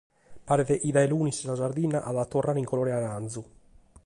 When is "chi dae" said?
0.81-1.05